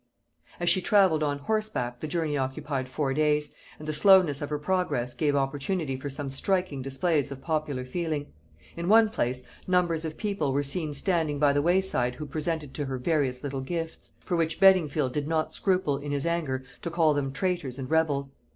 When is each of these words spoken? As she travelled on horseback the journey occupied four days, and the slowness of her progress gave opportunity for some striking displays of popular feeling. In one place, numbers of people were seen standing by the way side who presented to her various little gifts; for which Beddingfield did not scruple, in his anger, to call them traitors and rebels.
As 0.59 0.67
she 0.67 0.81
travelled 0.81 1.21
on 1.21 1.37
horseback 1.37 1.99
the 1.99 2.07
journey 2.07 2.35
occupied 2.35 2.89
four 2.89 3.13
days, 3.13 3.53
and 3.77 3.87
the 3.87 3.93
slowness 3.93 4.41
of 4.41 4.49
her 4.49 4.57
progress 4.57 5.13
gave 5.13 5.35
opportunity 5.35 5.95
for 5.95 6.09
some 6.09 6.31
striking 6.31 6.81
displays 6.81 7.31
of 7.31 7.39
popular 7.43 7.85
feeling. 7.85 8.33
In 8.75 8.87
one 8.89 9.09
place, 9.11 9.43
numbers 9.67 10.03
of 10.03 10.17
people 10.17 10.53
were 10.53 10.63
seen 10.63 10.95
standing 10.95 11.37
by 11.37 11.53
the 11.53 11.61
way 11.61 11.81
side 11.81 12.15
who 12.15 12.25
presented 12.25 12.73
to 12.73 12.85
her 12.85 12.97
various 12.97 13.43
little 13.43 13.61
gifts; 13.61 14.13
for 14.21 14.35
which 14.35 14.59
Beddingfield 14.59 15.13
did 15.13 15.27
not 15.27 15.53
scruple, 15.53 15.97
in 15.97 16.11
his 16.11 16.25
anger, 16.25 16.63
to 16.81 16.89
call 16.89 17.13
them 17.13 17.31
traitors 17.31 17.77
and 17.77 17.87
rebels. 17.87 18.33